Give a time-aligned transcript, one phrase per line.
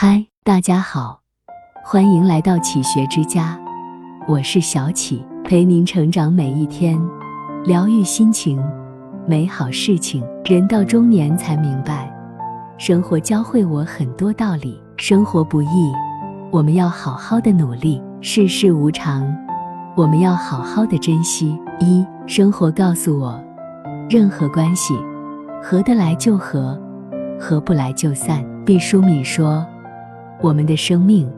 [0.00, 1.18] 嗨，大家好，
[1.82, 3.58] 欢迎来到启学之家，
[4.28, 6.96] 我是小启，陪您成长每一天，
[7.64, 8.62] 疗愈心情，
[9.26, 10.24] 美好事情。
[10.44, 12.08] 人到中年才明白，
[12.78, 14.80] 生活教会我很多道理。
[14.98, 15.92] 生活不易，
[16.52, 19.26] 我们要好好的努力；世事无常，
[19.96, 21.58] 我们要好好的珍惜。
[21.80, 23.36] 一生活告诉我，
[24.08, 24.96] 任何关系，
[25.60, 26.80] 合得来就合，
[27.36, 28.44] 合不来就散。
[28.64, 29.66] 毕淑敏说。
[30.40, 31.28] 我们的生命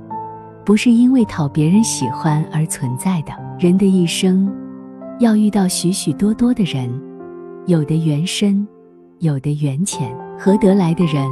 [0.65, 3.33] 不是因为讨别人喜欢而存在的。
[3.59, 4.51] 人的一生
[5.19, 6.91] 要遇到许许多多的人，
[7.67, 8.67] 有的缘深，
[9.19, 10.11] 有的缘浅。
[10.39, 11.29] 合得来的人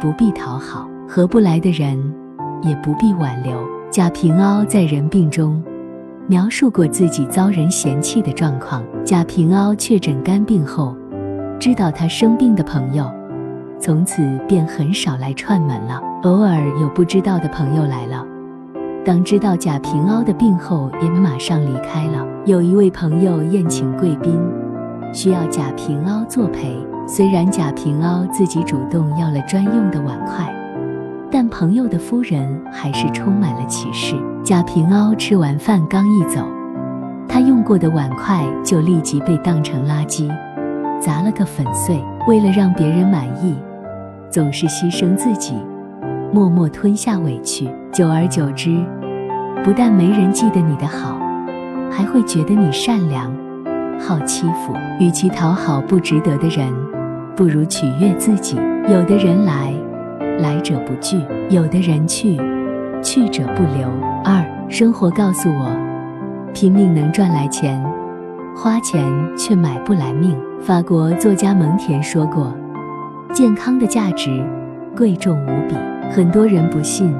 [0.00, 1.96] 不必讨好，合不来的人
[2.62, 3.56] 也不必挽留。
[3.90, 5.62] 贾平凹在《人病》中
[6.26, 8.84] 描述过自己遭人嫌弃的状况。
[9.04, 10.96] 贾平凹确诊肝病后，
[11.60, 13.10] 知道他生病的朋友。
[13.80, 18.22] 从此便很少来串门了，偶尔有不知道的朋友来了。
[19.06, 22.26] 当知道贾平凹的病后，也马上离开了。
[22.44, 24.38] 有一位朋友宴请贵宾，
[25.14, 26.76] 需要贾平凹作陪。
[27.06, 30.54] 虽然贾平凹自己主动要了专用的碗筷，
[31.30, 34.14] 但朋友的夫人还是充满了歧视。
[34.44, 36.46] 贾平凹吃完饭刚一走，
[37.26, 40.30] 他用过的碗筷就立即被当成垃圾，
[41.00, 41.98] 砸了个粉碎。
[42.28, 43.56] 为了让别人满意。
[44.30, 45.54] 总是牺牲自己，
[46.32, 48.78] 默默吞下委屈，久而久之，
[49.64, 51.20] 不但没人记得你的好，
[51.90, 53.32] 还会觉得你善良、
[53.98, 54.72] 好欺负。
[55.00, 56.72] 与其讨好不值得的人，
[57.34, 58.56] 不如取悦自己。
[58.88, 59.74] 有的人来，
[60.38, 62.36] 来者不拒；有的人去，
[63.02, 63.88] 去者不留。
[64.24, 65.70] 二，生活告诉我，
[66.54, 67.82] 拼命能赚来钱，
[68.54, 69.04] 花钱
[69.36, 70.38] 却买不来命。
[70.60, 72.54] 法国作家蒙田说过。
[73.32, 74.44] 健康的价值
[74.96, 75.74] 贵重无比，
[76.10, 77.14] 很多人不信，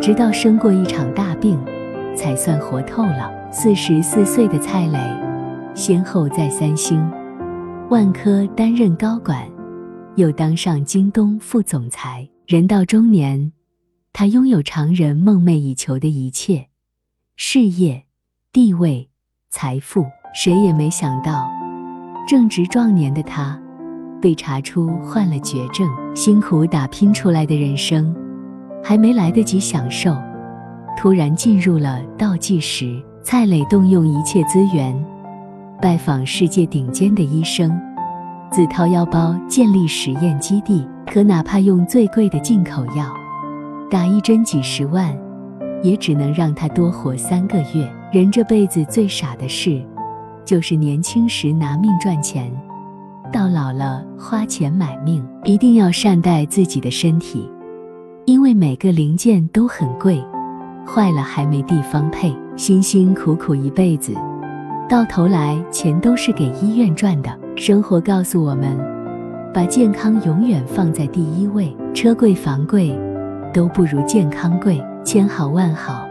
[0.00, 1.58] 直到生过一场大病，
[2.14, 3.30] 才算活透了。
[3.50, 4.98] 四十四岁的蔡磊，
[5.74, 7.00] 先后在三星、
[7.88, 9.48] 万科担任高管，
[10.14, 12.28] 又当上京东副总裁。
[12.46, 13.52] 人到中年，
[14.12, 16.68] 他拥有常人梦寐以求的一切：
[17.34, 18.04] 事业、
[18.52, 19.08] 地位、
[19.48, 20.04] 财富。
[20.32, 21.50] 谁也没想到，
[22.28, 23.60] 正值壮年的他。
[24.20, 28.14] 被查出患了绝症，辛苦打拼出来的人生，
[28.82, 30.16] 还没来得及享受，
[30.96, 33.00] 突然进入了倒计时。
[33.22, 34.96] 蔡磊动用一切资源，
[35.80, 37.70] 拜访世界顶尖的医生，
[38.50, 40.86] 自掏腰包建立实验基地。
[41.06, 43.12] 可哪怕用最贵的进口药，
[43.90, 45.14] 打一针几十万，
[45.82, 47.92] 也只能让他多活三个月。
[48.10, 49.82] 人这辈子最傻的事，
[50.44, 52.50] 就是年轻时拿命赚钱。
[53.32, 57.48] 到老了花钱买命，一定要善待自己的身体，
[58.24, 60.22] 因为每个零件都很贵，
[60.84, 62.34] 坏了还没地方配。
[62.56, 64.12] 辛辛苦苦一辈子，
[64.88, 67.30] 到头来钱都是给医院赚的。
[67.56, 68.76] 生活告诉我们，
[69.54, 71.74] 把健康永远放在第一位。
[71.94, 72.98] 车贵房贵，
[73.54, 76.04] 都不如健康贵；千好万好，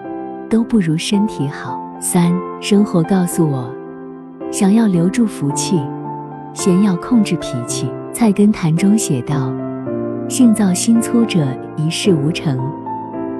[0.49, 1.79] 都不如身体好。
[1.99, 3.69] 三，生活告诉我，
[4.51, 5.79] 想要留住福气。
[6.53, 9.51] 先要控制脾气，《菜根谭》中写道
[10.27, 11.39] ：“性躁心粗者
[11.77, 12.59] 一事无成，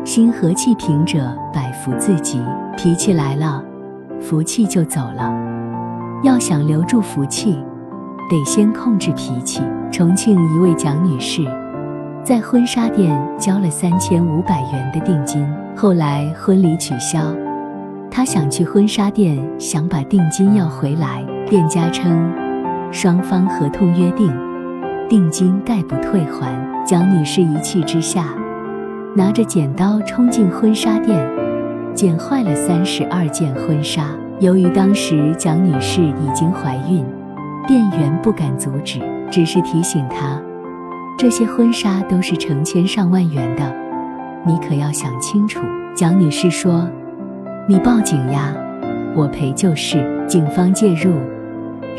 [0.05, 1.19] 心和气平者
[1.53, 2.39] 百福自集。”
[2.77, 3.61] 脾气来了，
[4.21, 5.33] 福气就走了。
[6.23, 7.57] 要想留住福气，
[8.29, 9.61] 得先控制脾气。
[9.91, 11.43] 重庆一位蒋女士，
[12.23, 15.45] 在婚纱店交了三千五百元的定金，
[15.75, 17.19] 后来婚礼取消，
[18.09, 22.48] 她想去婚纱店，想把定金要回来，店家称。
[22.91, 24.33] 双方合同约定，
[25.07, 26.53] 定金概不退还。
[26.85, 28.25] 蒋女士一气之下，
[29.15, 31.19] 拿着剪刀冲进婚纱店，
[31.93, 34.05] 剪坏了三十二件婚纱。
[34.39, 37.05] 由于当时蒋女士已经怀孕，
[37.67, 38.99] 店员不敢阻止，
[39.29, 40.41] 只是提醒她，
[41.17, 43.63] 这些婚纱都是成千上万元的，
[44.45, 45.59] 你可要想清楚。
[45.93, 46.89] 蒋女士说
[47.67, 48.55] ：“你报警呀，
[49.15, 51.13] 我赔就是。”警方介入。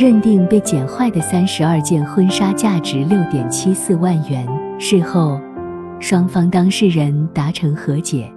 [0.01, 4.49] 认定被剪坏的三十二件婚纱价值六点七四万元。
[4.79, 5.39] 事后，
[6.01, 8.33] 双方当事人达成和解，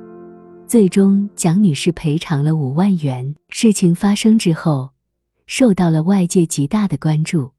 [0.68, 3.34] 最终蒋女士赔偿了五万元。
[3.48, 4.90] 事情发生之后，
[5.48, 7.52] 受到了外界极大的关注，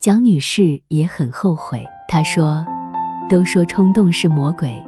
[0.00, 1.86] 蒋女士也很后悔。
[2.08, 2.64] 她说
[3.28, 4.82] ：“都说冲动是魔鬼，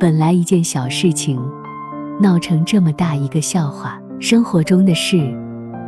[0.00, 1.40] 本来一件小事情，
[2.20, 4.00] 闹成这么大一个笑话。
[4.18, 5.32] 生活中的事，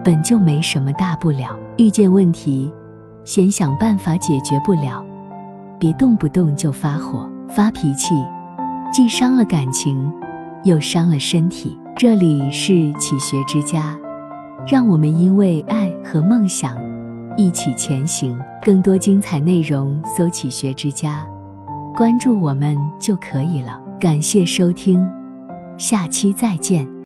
[0.04, 2.72] 本就没什么大不了。”遇见问题，
[3.24, 5.04] 先想办法解决不了，
[5.78, 8.14] 别动不动就发火发脾气，
[8.92, 10.12] 既伤了感情，
[10.64, 11.78] 又伤了身体。
[11.96, 13.98] 这里是启学之家，
[14.66, 16.76] 让我们因为爱和梦想
[17.36, 18.38] 一起前行。
[18.62, 21.26] 更多精彩内容，搜“启学之家”，
[21.96, 23.80] 关注我们就可以了。
[23.98, 25.06] 感谢收听，
[25.78, 26.90] 下期再见。